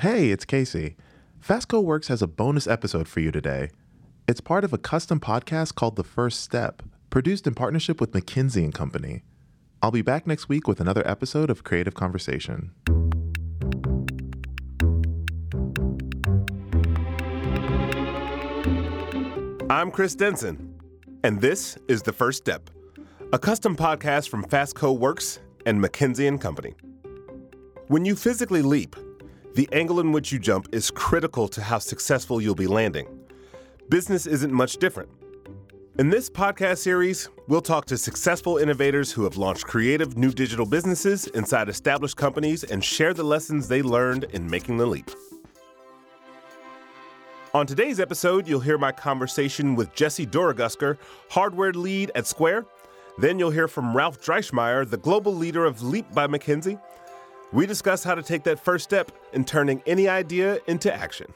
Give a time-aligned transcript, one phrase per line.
[0.00, 0.94] Hey, it's Casey.
[1.42, 3.70] Fastco Works has a bonus episode for you today.
[4.28, 8.62] It's part of a custom podcast called The First Step, produced in partnership with McKinsey
[8.62, 9.22] and Company.
[9.80, 12.72] I'll be back next week with another episode of Creative Conversation.
[19.70, 20.78] I'm Chris Denson,
[21.24, 22.68] and this is The First Step,
[23.32, 26.74] a custom podcast from Fastco Works and McKinsey and Company.
[27.88, 28.94] When you physically leap,
[29.56, 33.08] the angle in which you jump is critical to how successful you'll be landing.
[33.88, 35.08] Business isn't much different.
[35.98, 40.66] In this podcast series, we'll talk to successful innovators who have launched creative new digital
[40.66, 45.10] businesses inside established companies and share the lessons they learned in making the leap.
[47.54, 50.98] On today's episode, you'll hear my conversation with Jesse Dorogusker,
[51.30, 52.66] hardware lead at Square.
[53.16, 56.78] Then you'll hear from Ralf Dreischmeier, the global leader of Leap by McKinsey.
[57.52, 61.32] We discuss how to take that first step in turning any idea into action.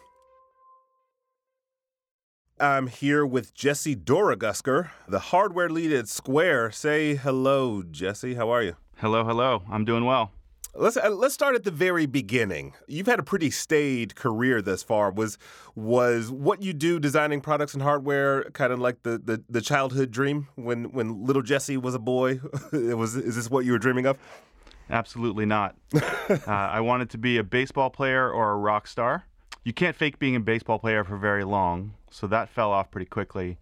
[2.58, 6.72] I'm here with Jesse Dorogusker, the hardware lead at Square.
[6.72, 8.34] Say hello, Jesse.
[8.34, 8.76] How are you?
[8.96, 9.62] Hello, hello.
[9.70, 10.32] I'm doing well.
[10.74, 12.74] Let's uh, let's start at the very beginning.
[12.86, 15.10] You've had a pretty staid career thus far.
[15.10, 15.36] Was
[15.74, 20.12] was what you do designing products and hardware kind of like the, the, the childhood
[20.12, 22.40] dream when when little Jesse was a boy?
[22.72, 24.18] was is this what you were dreaming of?
[24.90, 25.76] Absolutely not.
[25.94, 29.24] uh, I wanted to be a baseball player or a rock star.
[29.64, 33.06] You can't fake being a baseball player for very long, so that fell off pretty
[33.06, 33.58] quickly.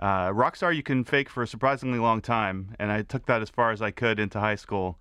[0.00, 3.42] Uh, rock star you can fake for a surprisingly long time, and I took that
[3.42, 4.98] as far as I could into high school.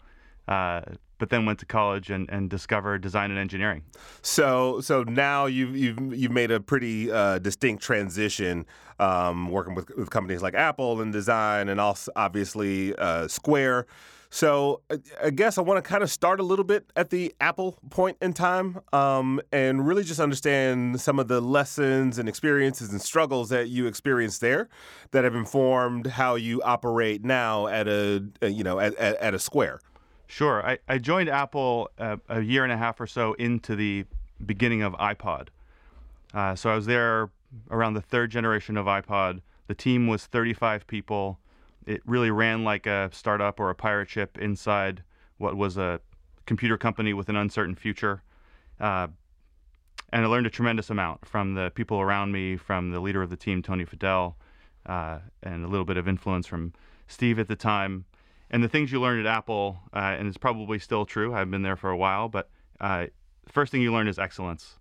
[0.48, 0.82] Uh,
[1.18, 3.84] but then went to college and, and discovered design and engineering.
[4.22, 8.66] So so now you've you've you've made a pretty uh, distinct transition,
[9.00, 13.88] um, working with, with companies like Apple and design, and also obviously uh, Square.
[14.30, 14.81] So
[15.23, 18.17] I guess I want to kind of start a little bit at the Apple point
[18.22, 23.50] in time, um, and really just understand some of the lessons and experiences and struggles
[23.50, 24.67] that you experienced there,
[25.11, 29.33] that have informed how you operate now at a, a you know at, at, at
[29.33, 29.80] a Square.
[30.27, 30.65] Sure.
[30.65, 34.05] I, I joined Apple uh, a year and a half or so into the
[34.45, 35.48] beginning of iPod.
[36.33, 37.30] Uh, so I was there
[37.71, 39.42] around the third generation of iPod.
[39.67, 41.39] The team was 35 people.
[41.87, 45.02] It really ran like a startup or a pirate ship inside
[45.37, 45.99] what was a
[46.45, 48.21] computer company with an uncertain future.
[48.80, 49.08] Uh,
[50.14, 53.30] and I learned a tremendous amount from the people around me, from the leader of
[53.30, 54.36] the team, Tony Fadell,
[54.86, 56.73] uh, and a little bit of influence from
[57.08, 58.05] Steve at the time
[58.49, 61.33] and the things you learn at Apple, uh, and it's probably still true.
[61.33, 62.49] I've been there for a while, but
[62.80, 63.08] uh,
[63.45, 64.77] the first thing you learn is excellence.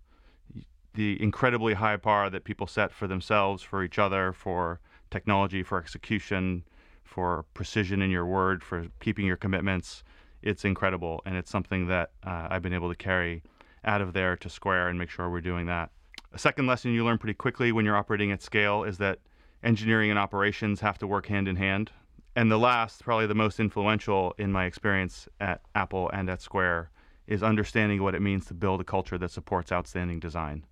[0.93, 4.79] The incredibly high bar that people set for themselves, for each other, for
[5.11, 6.63] technology, for execution,
[7.07, 10.03] for precision in your word, for keeping your commitments.
[10.41, 13.43] It's incredible, and it's something that uh, I've been able to carry
[13.83, 15.89] out of there to Square and make sure we're doing that.
[16.33, 19.19] A second lesson you learn pretty quickly when you're operating at scale is that
[19.63, 21.91] engineering and operations have to work hand in hand
[22.37, 26.91] and the last, probably the most influential in my experience at Apple and at Square,
[27.25, 30.63] is understanding what it means to build a culture that supports outstanding design.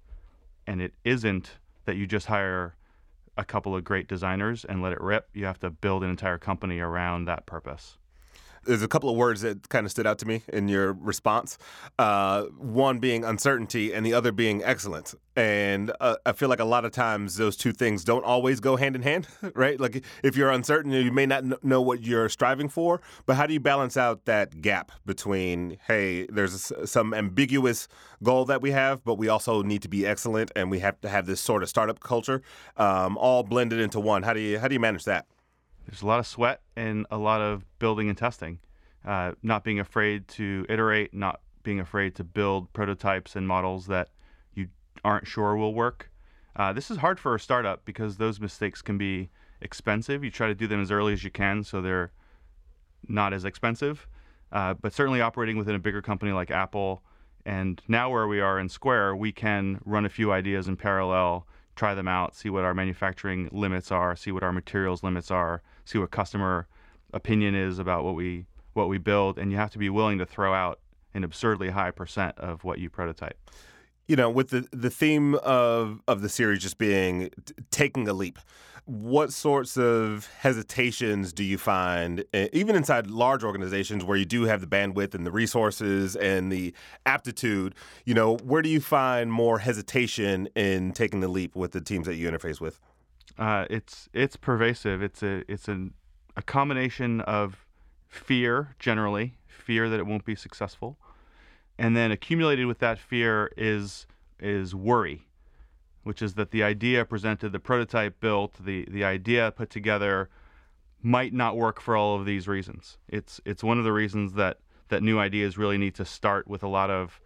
[0.67, 2.75] And it isn't that you just hire
[3.37, 5.29] a couple of great designers and let it rip.
[5.33, 7.97] You have to build an entire company around that purpose
[8.65, 11.57] there's a couple of words that kind of stood out to me in your response.
[11.97, 15.15] Uh, one being uncertainty, and the other being excellence.
[15.35, 18.77] And uh, I feel like a lot of times those two things don't always go
[18.77, 19.79] hand in hand, right?
[19.79, 23.53] Like if you're uncertain, you may not know what you're striving for, but how do
[23.53, 27.87] you balance out that gap between, hey, there's some ambiguous
[28.23, 31.09] goal that we have, but we also need to be excellent, and we have to
[31.09, 32.41] have this sort of startup culture,
[32.77, 34.23] um, all blended into one.
[34.23, 35.25] How do you how do you manage that?
[35.85, 38.59] There's a lot of sweat and a lot of building and testing.
[39.05, 44.09] Uh, not being afraid to iterate, not being afraid to build prototypes and models that
[44.53, 44.67] you
[45.03, 46.11] aren't sure will work.
[46.55, 49.29] Uh, this is hard for a startup because those mistakes can be
[49.61, 50.23] expensive.
[50.23, 52.11] You try to do them as early as you can so they're
[53.07, 54.07] not as expensive.
[54.51, 57.03] Uh, but certainly operating within a bigger company like Apple,
[57.45, 61.45] and now where we are in Square, we can run a few ideas in parallel,
[61.75, 65.61] try them out, see what our manufacturing limits are, see what our materials limits are,
[65.85, 66.67] see what customer
[67.13, 70.25] opinion is about what we what we build, and you have to be willing to
[70.25, 70.79] throw out
[71.13, 73.37] an absurdly high percent of what you prototype.
[74.07, 78.13] You know, with the the theme of of the series just being t- taking a
[78.13, 78.37] leap,
[78.85, 82.23] what sorts of hesitations do you find,
[82.53, 86.71] even inside large organizations where you do have the bandwidth and the resources and the
[87.05, 87.73] aptitude?
[88.05, 92.05] You know, where do you find more hesitation in taking the leap with the teams
[92.05, 92.79] that you interface with?
[93.37, 95.01] Uh, it's it's pervasive.
[95.01, 95.89] It's a it's a,
[96.35, 97.65] a combination of
[98.07, 100.97] fear generally, fear that it won't be successful,
[101.77, 104.07] and then accumulated with that fear is
[104.39, 105.27] is worry,
[106.03, 110.29] which is that the idea presented, the prototype built, the the idea put together
[111.01, 112.97] might not work for all of these reasons.
[113.07, 116.63] It's it's one of the reasons that that new ideas really need to start with
[116.63, 117.19] a lot of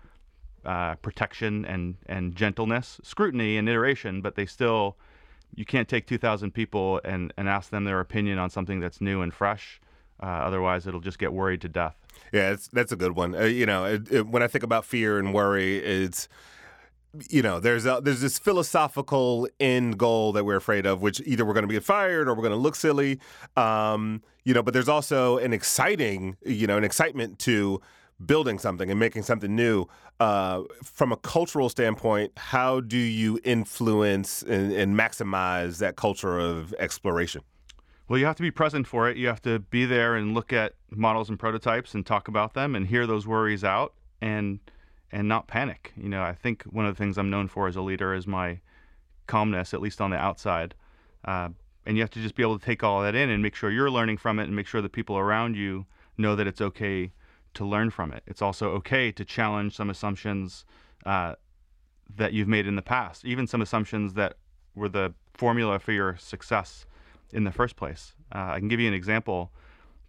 [0.65, 4.97] uh, protection and and gentleness, scrutiny and iteration, but they still
[5.55, 9.21] you can't take 2,000 people and, and ask them their opinion on something that's new
[9.21, 9.81] and fresh.
[10.21, 11.95] Uh, otherwise, it'll just get worried to death.
[12.33, 13.33] Yeah, that's a good one.
[13.35, 16.27] Uh, you know, it, it, when I think about fear and worry, it's
[17.29, 21.43] you know, there's a, there's this philosophical end goal that we're afraid of, which either
[21.43, 23.19] we're going to get fired or we're going to look silly.
[23.57, 27.81] Um, you know, but there's also an exciting, you know, an excitement to
[28.25, 29.85] building something and making something new.
[30.19, 36.73] Uh, from a cultural standpoint, how do you influence and, and maximize that culture of
[36.79, 37.41] exploration?
[38.07, 39.17] Well, you have to be present for it.
[39.17, 42.75] You have to be there and look at models and prototypes and talk about them
[42.75, 44.59] and hear those worries out and
[45.11, 45.93] and not panic.
[45.97, 48.27] You know, I think one of the things I'm known for as a leader is
[48.27, 48.59] my
[49.25, 50.75] calmness, at least on the outside.
[51.25, 51.49] Uh,
[51.85, 53.71] and you have to just be able to take all that in and make sure
[53.71, 55.85] you're learning from it and make sure the people around you
[56.17, 57.11] know that it's okay
[57.53, 58.23] to learn from it.
[58.27, 60.65] It's also okay to challenge some assumptions
[61.05, 61.35] uh,
[62.15, 64.37] that you've made in the past, even some assumptions that
[64.75, 66.85] were the formula for your success
[67.31, 68.15] in the first place.
[68.33, 69.51] Uh, I can give you an example.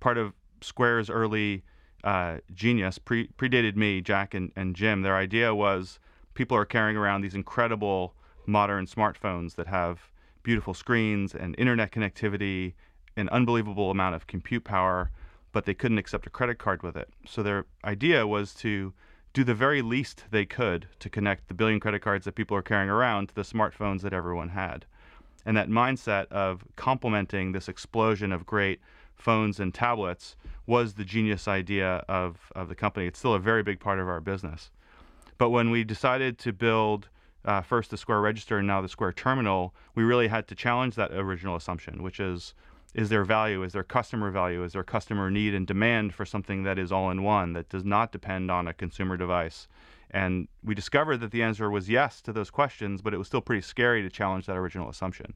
[0.01, 1.65] Part of Square's early
[2.05, 5.03] uh, genius pre- predated me, Jack and, and Jim.
[5.03, 5.99] Their idea was
[6.35, 8.15] people are carrying around these incredible
[8.47, 10.11] modern smartphones that have
[10.43, 12.75] beautiful screens and internet connectivity,
[13.17, 15.11] an unbelievable amount of compute power,
[15.53, 17.09] but they couldn't accept a credit card with it.
[17.27, 18.93] So their idea was to
[19.33, 22.63] do the very least they could to connect the billion credit cards that people are
[22.63, 24.87] carrying around to the smartphones that everyone had.
[25.47, 28.81] And that mindset of complementing this explosion of great
[29.15, 30.37] phones and tablets
[30.67, 33.07] was the genius idea of, of the company.
[33.07, 34.71] It's still a very big part of our business.
[35.39, 37.09] But when we decided to build
[37.45, 40.95] uh, first the Square Register and now the Square Terminal, we really had to challenge
[40.97, 42.55] that original assumption, which is
[42.95, 43.63] is there value?
[43.63, 44.65] Is there customer value?
[44.65, 47.85] Is there customer need and demand for something that is all in one, that does
[47.85, 49.69] not depend on a consumer device?
[50.11, 53.41] And we discovered that the answer was yes to those questions, but it was still
[53.41, 55.35] pretty scary to challenge that original assumption.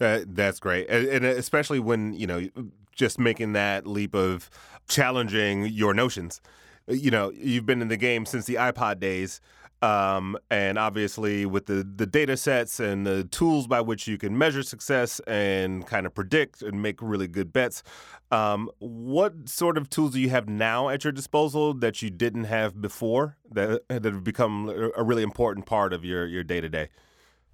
[0.00, 2.48] Uh, that's great, and, and, especially when you know
[2.92, 4.50] just making that leap of
[4.88, 6.40] challenging your notions.
[6.88, 9.40] You know, you've been in the game since the iPod days.
[9.82, 14.38] Um, and obviously, with the, the data sets and the tools by which you can
[14.38, 17.82] measure success and kind of predict and make really good bets,
[18.30, 22.44] um, what sort of tools do you have now at your disposal that you didn't
[22.44, 26.68] have before that, that have become a really important part of your your day to
[26.68, 26.88] day?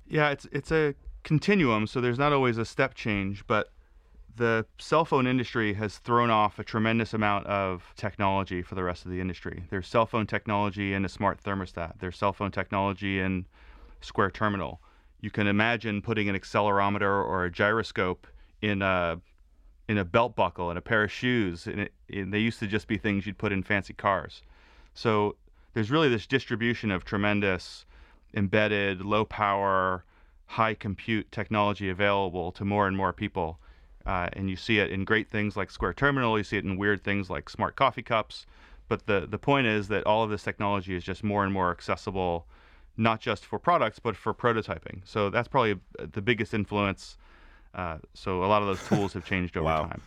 [0.07, 0.95] Yeah, it's it's a
[1.25, 3.71] continuum, so there's not always a step change, but
[4.39, 9.05] the cell phone industry has thrown off a tremendous amount of technology for the rest
[9.05, 9.65] of the industry.
[9.71, 11.99] There's cell phone technology in a smart thermostat.
[11.99, 13.45] There's cell phone technology in
[14.01, 14.81] Square Terminal.
[15.21, 18.27] You can imagine putting an accelerometer or a gyroscope
[18.63, 19.21] in a
[19.89, 21.67] in a belt buckle and a pair of shoes.
[21.67, 24.43] And, it, and they used to just be things you'd put in fancy cars.
[24.95, 25.37] So
[25.73, 27.87] there's really this distribution of tremendous
[28.35, 30.05] embedded, low power,
[30.47, 33.59] high compute technology available to more and more people
[34.07, 36.77] uh, and you see it in great things like Square Terminal, you see it in
[36.77, 38.47] weird things like smart coffee cups.
[38.89, 41.71] But the, the point is that all of this technology is just more and more
[41.71, 42.47] accessible,
[42.97, 45.03] not just for products, but for prototyping.
[45.05, 47.19] So that's probably the biggest influence.
[47.75, 49.83] Uh, so a lot of those tools have changed over wow.
[49.83, 50.03] time.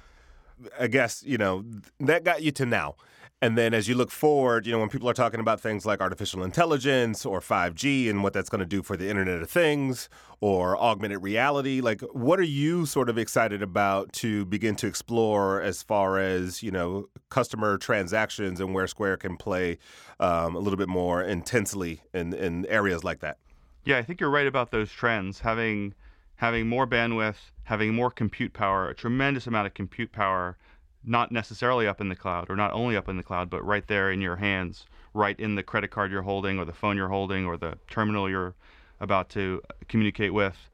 [0.80, 1.64] I guess, you know,
[2.00, 2.96] that got you to now.
[3.44, 6.00] And then as you look forward, you know, when people are talking about things like
[6.00, 10.10] artificial intelligence or 5G and what that's going to do for the Internet of Things
[10.42, 15.60] or augmented reality, like what are you sort of excited about to begin to explore
[15.60, 19.80] as far as, you know, customer transactions and where Square can play
[20.20, 23.40] um, a little bit more intensely in, in areas like that?
[23.86, 25.40] Yeah, I think you're right about those trends.
[25.40, 25.96] Having
[26.36, 30.58] having more bandwidth, having more compute power, a tremendous amount of compute power
[31.04, 33.88] not necessarily up in the cloud or not only up in the cloud, but right
[33.88, 37.10] there in your hands, right in the credit card you're holding or the phone you're
[37.10, 38.56] holding or the terminal you're
[39.00, 40.70] about to communicate with.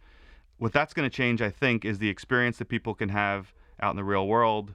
[0.58, 3.92] What that's going to change, I think, is the experience that people can have out
[3.92, 4.74] in the real world.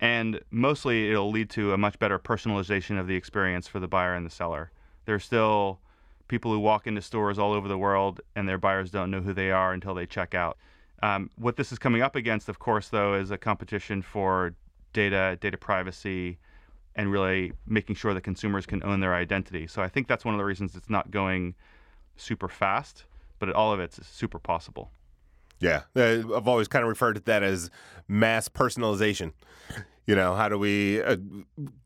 [0.00, 4.14] And mostly it'll lead to a much better personalization of the experience for the buyer
[4.14, 4.70] and the seller.
[5.04, 5.80] There's still
[6.28, 9.32] people who walk into stores all over the world and their buyers don't know who
[9.32, 10.56] they are until they check out.
[11.02, 14.54] Um, what this is coming up against, of course, though, is a competition for
[14.92, 16.38] data, data privacy,
[16.94, 19.66] and really making sure that consumers can own their identity.
[19.66, 21.54] So I think that's one of the reasons it's not going
[22.16, 23.04] super fast,
[23.38, 24.90] but all of it's super possible.
[25.60, 27.70] Yeah, uh, I've always kind of referred to that as
[28.06, 29.32] mass personalization.
[30.08, 31.18] You know, how do we uh,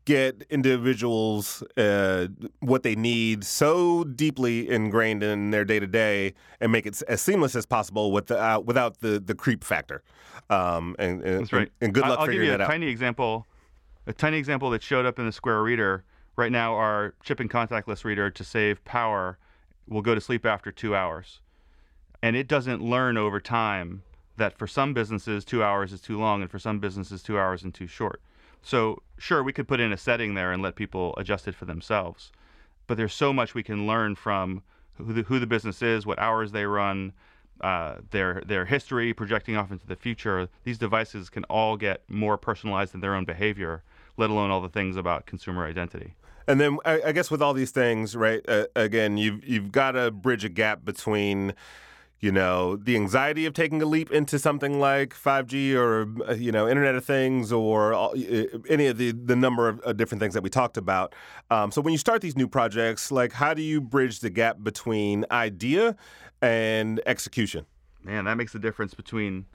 [0.05, 2.27] get individuals uh,
[2.61, 7.21] what they need so deeply ingrained in their day to day and make it as
[7.21, 10.03] seamless as possible without without the the creep factor?
[10.49, 11.69] Um, and, and, That's right.
[11.81, 12.69] And good luck I'll figuring give you that a out.
[12.69, 13.45] tiny example,
[14.07, 16.05] a tiny example that showed up in the Square Reader.
[16.37, 19.37] Right now, our chip and contactless reader to save power
[19.85, 21.41] will go to sleep after two hours,
[22.21, 24.03] and it doesn't learn over time
[24.37, 27.63] that for some businesses two hours is too long, and for some businesses two hours
[27.63, 28.21] is too short.
[28.61, 31.65] So sure, we could put in a setting there and let people adjust it for
[31.65, 32.31] themselves,
[32.87, 34.63] but there's so much we can learn from
[34.97, 37.13] who the, who the business is, what hours they run,
[37.61, 40.49] uh, their their history, projecting off into the future.
[40.63, 43.83] These devices can all get more personalized in their own behavior,
[44.17, 46.13] let alone all the things about consumer identity.
[46.47, 48.41] And then I, I guess with all these things, right?
[48.47, 51.53] Uh, again, you've you've got to bridge a gap between,
[52.23, 56.53] you know, the anxiety of taking a leap into something like 5G or uh, you
[56.53, 58.13] know Internet of Things or all,
[58.69, 61.13] any of the the number of different things that we talked about.
[61.51, 64.63] Um, so when you start these new projects, like how do you bridge the gap
[64.63, 65.97] between idea
[66.41, 67.65] and execution?
[68.01, 69.45] Man, that makes the difference between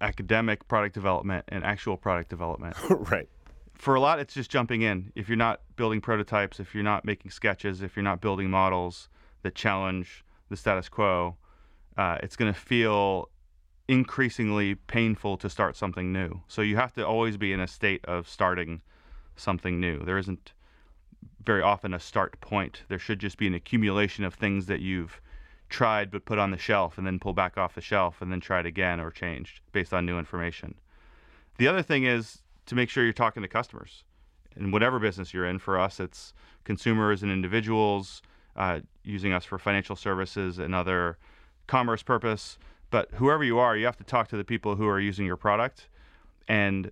[0.00, 2.74] academic product development and actual product development.
[2.90, 3.28] right.
[3.74, 5.12] for a lot, it's just jumping in.
[5.14, 9.08] If you're not building prototypes, if you're not making sketches, if you're not building models
[9.42, 11.36] that challenge the status quo,
[11.96, 13.30] uh, it's going to feel
[13.88, 16.40] increasingly painful to start something new.
[16.46, 18.82] So you have to always be in a state of starting
[19.36, 20.04] something new.
[20.04, 20.52] There isn't
[21.44, 22.84] very often a start point.
[22.88, 25.20] There should just be an accumulation of things that you've
[25.68, 28.40] tried but put on the shelf and then pull back off the shelf and then
[28.40, 30.74] tried again or changed based on new information.
[31.58, 34.04] The other thing is to make sure you're talking to customers.
[34.56, 36.32] In whatever business you're in, for us, it's
[36.64, 38.20] consumers and individuals
[38.56, 41.18] uh, using us for financial services and other
[41.70, 42.58] commerce purpose.
[42.90, 45.36] But whoever you are, you have to talk to the people who are using your
[45.36, 45.88] product.
[46.48, 46.90] And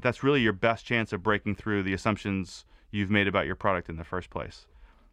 [0.00, 3.90] that's really your best chance of breaking through the assumptions you've made about your product
[3.90, 4.66] in the first place.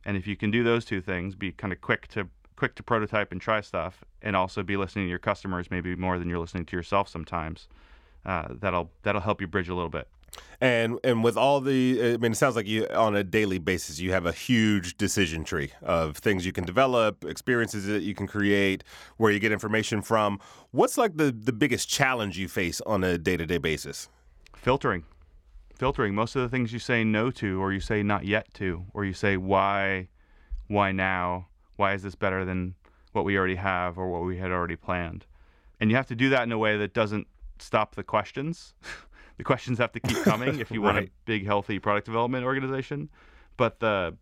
[0.05, 2.83] And if you can do those two things, be kind of quick to quick to
[2.83, 6.39] prototype and try stuff, and also be listening to your customers maybe more than you're
[6.39, 7.67] listening to yourself sometimes,
[8.25, 10.07] uh, that'll that'll help you bridge a little bit.
[10.61, 13.99] And and with all the, I mean, it sounds like you on a daily basis
[13.99, 18.27] you have a huge decision tree of things you can develop, experiences that you can
[18.27, 18.83] create,
[19.17, 20.39] where you get information from.
[20.71, 24.09] What's like the the biggest challenge you face on a day to day basis?
[24.55, 25.03] Filtering,
[25.75, 26.15] filtering.
[26.15, 29.03] Most of the things you say no to, or you say not yet to, or
[29.03, 30.07] you say why,
[30.67, 32.75] why now, why is this better than
[33.11, 35.25] what we already have or what we had already planned,
[35.79, 37.27] and you have to do that in a way that doesn't
[37.59, 38.73] stop the questions.
[39.37, 43.09] the questions have to keep coming if you want a big, healthy product development organization.
[43.57, 44.17] But the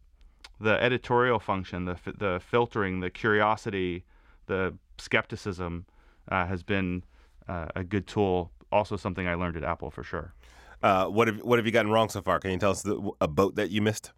[0.60, 4.06] the editorial function, the the filtering, the curiosity,
[4.48, 5.86] the skepticism
[6.30, 7.04] uh, has been
[7.48, 8.52] uh, a good tool.
[8.72, 10.34] Also, something I learned at Apple for sure.
[10.82, 12.40] Uh, what have what have you gotten wrong so far?
[12.40, 14.12] Can you tell us the, a boat that you missed?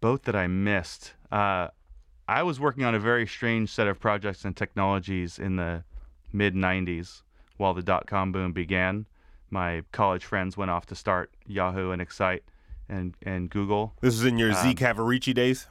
[0.00, 1.14] boat that I missed.
[1.30, 1.68] Uh,
[2.26, 5.84] I was working on a very strange set of projects and technologies in the
[6.32, 7.22] mid 90s
[7.56, 9.06] while the dot com boom began.
[9.54, 12.42] My college friends went off to start Yahoo and Excite
[12.88, 13.94] and, and Google.
[14.00, 15.68] This was in your Um, Z Cavarici days.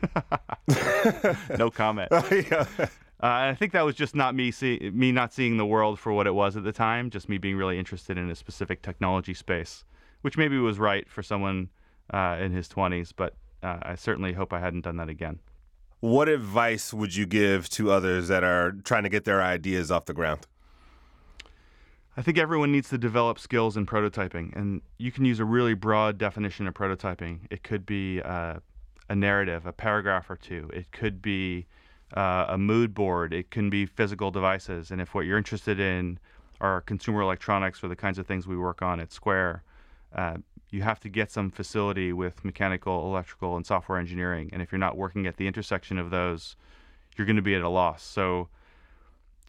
[1.58, 2.08] No comment.
[2.30, 2.66] yeah.
[2.78, 2.86] Uh,
[3.20, 6.28] I think that was just not me see, me not seeing the world for what
[6.28, 9.84] it was at the time, just me being really interested in a specific technology space,
[10.20, 11.68] which maybe was right for someone
[12.14, 15.40] uh, in his 20s, but uh, I certainly hope I hadn't done that again.
[15.98, 20.06] What advice would you give to others that are trying to get their ideas off
[20.06, 20.46] the ground?
[22.16, 25.74] I think everyone needs to develop skills in prototyping, and you can use a really
[25.74, 27.40] broad definition of prototyping.
[27.50, 28.56] It could be uh,
[29.08, 30.68] a narrative, a paragraph or two.
[30.72, 31.66] It could be
[32.16, 33.32] uh, a mood board.
[33.32, 34.90] It can be physical devices.
[34.90, 36.18] And if what you're interested in
[36.60, 39.62] are consumer electronics or the kinds of things we work on at Square,
[40.14, 40.38] uh,
[40.70, 44.50] you have to get some facility with mechanical, electrical, and software engineering.
[44.52, 46.56] And if you're not working at the intersection of those,
[47.16, 48.02] you're going to be at a loss.
[48.02, 48.48] So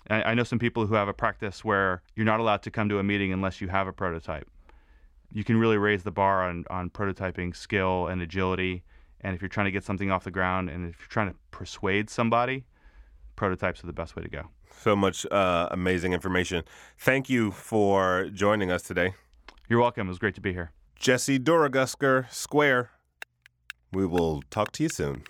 [0.09, 2.89] I, I know some people who have a practice where you're not allowed to come
[2.89, 4.47] to a meeting unless you have a prototype.
[5.33, 8.83] You can really raise the bar on, on prototyping skill and agility.
[9.21, 11.35] And if you're trying to get something off the ground and if you're trying to
[11.51, 12.65] persuade somebody,
[13.35, 14.49] prototypes are the best way to go.
[14.79, 16.63] So much uh, amazing information.
[16.97, 19.13] Thank you for joining us today.
[19.69, 20.07] You're welcome.
[20.07, 20.71] It was great to be here.
[20.95, 22.91] Jesse Dorogusker, Square.
[23.93, 25.23] We will talk to you soon.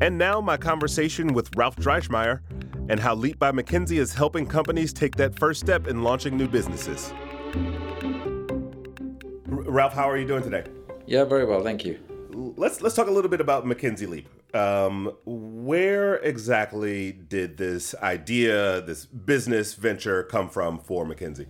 [0.00, 2.40] And now, my conversation with Ralf Dreischmeier
[2.88, 6.48] and how Leap by McKinsey is helping companies take that first step in launching new
[6.48, 7.12] businesses.
[9.50, 10.64] R- Ralf, how are you doing today?
[11.06, 11.98] Yeah, very well, thank you.
[12.30, 14.28] Let's let's talk a little bit about McKinsey Leap.
[14.54, 21.46] Um, where exactly did this idea, this business venture, come from for McKinsey?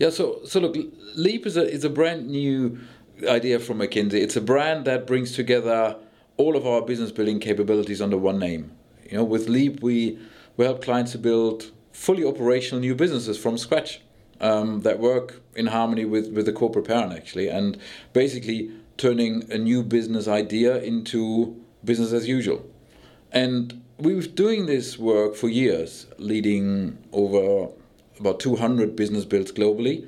[0.00, 0.76] Yeah, so so look,
[1.14, 2.80] Leap is a is a brand new
[3.28, 4.14] idea from McKinsey.
[4.14, 5.96] It's a brand that brings together
[6.36, 8.72] all of our business building capabilities under one name.
[9.10, 10.18] You know, with Leap we
[10.56, 14.00] we help clients to build fully operational new businesses from scratch
[14.40, 17.78] um, that work in harmony with with the corporate parent actually, and
[18.12, 22.64] basically turning a new business idea into business as usual.
[23.32, 27.70] And we were doing this work for years, leading over
[28.18, 30.06] about 200 business builds globally.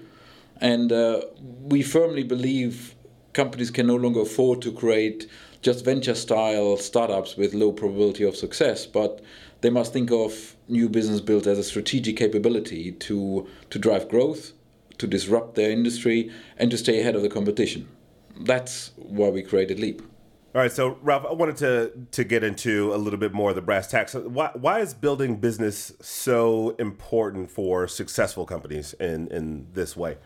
[0.60, 2.94] And uh, we firmly believe
[3.32, 5.28] companies can no longer afford to create
[5.64, 9.22] just venture style startups with low probability of success, but
[9.62, 14.52] they must think of new business built as a strategic capability to, to drive growth,
[14.98, 17.88] to disrupt their industry, and to stay ahead of the competition.
[18.38, 20.02] That's why we created Leap.
[20.54, 23.56] All right, so Ralf, I wanted to to get into a little bit more of
[23.56, 24.14] the brass tacks.
[24.14, 30.16] Why why is building business so important for successful companies in in this way?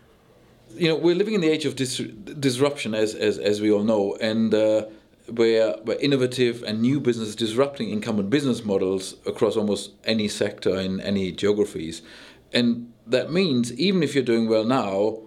[0.75, 1.97] You know, we're living in the age of dis-
[2.39, 4.85] disruption, as, as as we all know, and uh,
[5.31, 11.01] where where innovative and new business disrupting incumbent business models across almost any sector in
[11.01, 12.01] any geographies,
[12.53, 15.19] and that means even if you're doing well now,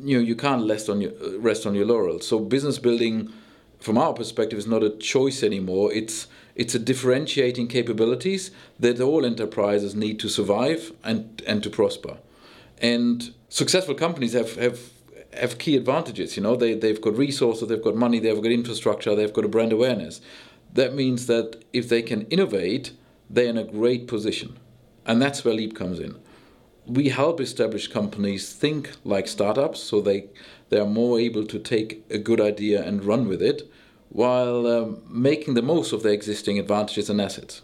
[0.00, 2.26] you know you can't rest on your rest on your laurels.
[2.26, 3.32] So business building
[3.80, 5.92] from our perspective, is not a choice anymore.
[5.92, 8.50] It's it's a differentiating capabilities
[8.80, 12.18] that all enterprises need to survive and and to prosper.
[12.80, 14.78] And successful companies have have
[15.34, 16.36] have key advantages.
[16.36, 19.48] You know, they they've got resources, they've got money, they've got infrastructure, they've got a
[19.48, 20.20] brand awareness.
[20.74, 22.92] That means that if they can innovate,
[23.30, 24.58] they're in a great position,
[25.06, 26.16] and that's where Leap comes in.
[26.86, 30.26] We help established companies think like startups, so they
[30.70, 33.70] they are more able to take a good idea and run with it
[34.10, 37.62] while um, making the most of their existing advantages and assets.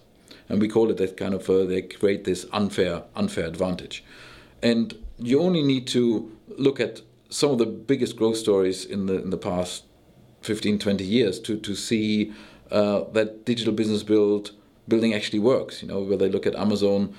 [0.48, 4.04] And we call it that kind of, uh, they create this unfair, unfair advantage.
[4.62, 7.00] And you only need to look at
[7.34, 9.82] some of the biggest growth stories in the, in the past
[10.42, 12.32] 15, 20 years to, to see
[12.70, 14.52] uh, that digital business build
[14.86, 15.82] building actually works.
[15.82, 17.12] You know, where they look at Amazon,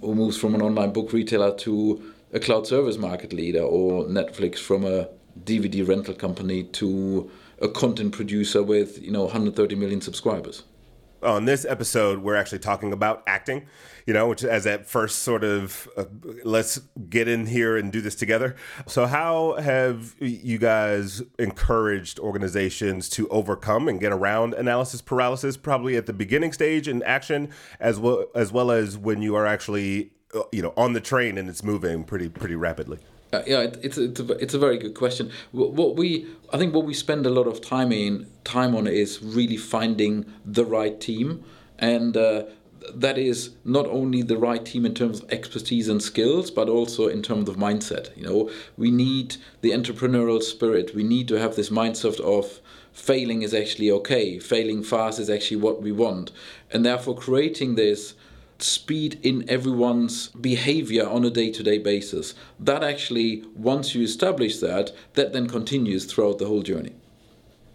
[0.00, 4.58] who moves from an online book retailer to a cloud service market leader, or Netflix
[4.58, 5.08] from a
[5.44, 10.64] DVD rental company to a content producer with you know 130 million subscribers.
[11.22, 13.66] On this episode, we're actually talking about acting,
[14.06, 16.04] you know, which as that first sort of uh,
[16.42, 18.56] let's get in here and do this together.
[18.86, 25.96] So, how have you guys encouraged organizations to overcome and get around analysis paralysis, probably
[25.96, 30.10] at the beginning stage in action, as well as well as when you are actually,
[30.34, 32.98] uh, you know, on the train and it's moving pretty pretty rapidly?
[33.32, 35.30] Uh, yeah, it, it's it's a, it's a very good question.
[35.52, 39.22] What, we I think what we spend a lot of time in time on is
[39.22, 41.42] really finding the right team,
[41.78, 42.44] and uh,
[42.94, 47.08] that is not only the right team in terms of expertise and skills, but also
[47.08, 48.14] in terms of mindset.
[48.16, 50.94] You know, we need the entrepreneurial spirit.
[50.94, 52.60] We need to have this mindset of
[52.92, 54.38] failing is actually okay.
[54.38, 56.32] Failing fast is actually what we want,
[56.70, 58.14] and therefore creating this
[58.62, 62.34] speed in everyone's behavior on a day-to-day basis.
[62.60, 66.94] That actually once you establish that that then continues throughout the whole journey.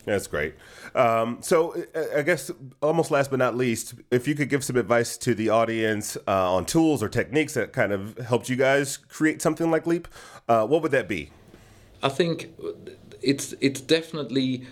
[0.06, 0.56] That's great.
[0.96, 1.76] Um, so
[2.16, 2.50] i guess
[2.82, 6.54] almost last but not least if you could give some advice to the audience uh,
[6.54, 10.08] on tools or techniques that kind of helped you guys create something like leap
[10.50, 11.30] uh, what would that be?
[12.02, 12.54] I think
[13.22, 14.66] it's it's definitely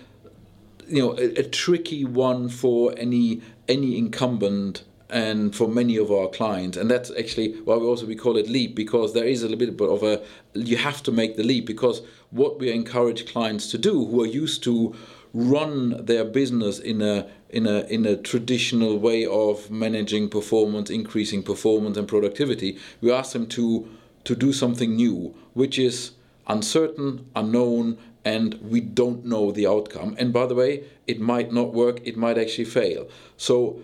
[0.88, 6.28] you know a, a tricky one for any any incumbent and for many of our
[6.28, 6.76] clients.
[6.76, 9.74] And that's actually why we also we call it leap because there is a little
[9.74, 10.22] bit of a
[10.54, 14.26] you have to make the leap because what we encourage clients to do who are
[14.26, 14.94] used to
[15.32, 21.42] run their business in a in a in a traditional way of managing performance increasing
[21.42, 23.88] performance and productivity we ask them to
[24.24, 26.12] to do something new which is
[26.48, 30.16] uncertain unknown and we don't know the outcome.
[30.18, 33.08] And by the way it might not work it might actually fail.
[33.36, 33.80] So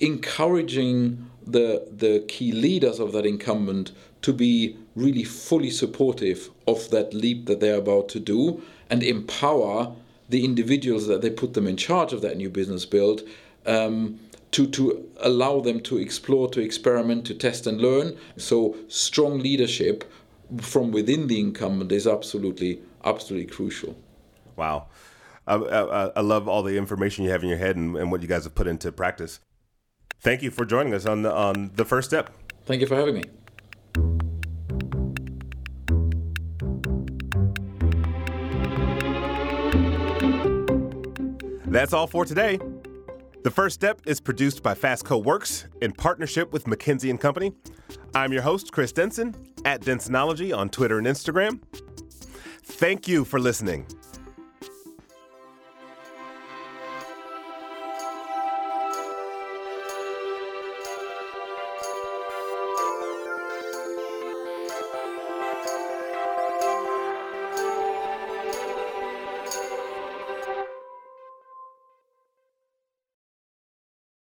[0.00, 7.14] encouraging the the key leaders of that incumbent to be really fully supportive of that
[7.14, 9.94] leap that they're about to do and empower
[10.28, 13.22] the individuals that they put them in charge of that new business build
[13.66, 14.18] um,
[14.50, 18.16] to, to allow them to explore, to experiment, to test and learn.
[18.36, 20.10] So strong leadership
[20.60, 23.96] from within the incumbent is absolutely, absolutely crucial.
[24.56, 24.88] Wow.
[25.46, 28.20] I, I, I love all the information you have in your head and, and what
[28.20, 29.40] you guys have put into practice
[30.20, 32.30] thank you for joining us on the on the first step.
[32.66, 33.22] Thank you for having me.
[41.70, 42.58] That's all for today.
[43.44, 47.52] The first step is produced by Fastco Works in partnership with McKinsey and Company.
[48.14, 51.60] I'm your host, Chris Denson, at Densonology on Twitter and Instagram.
[52.62, 53.86] Thank you for listening.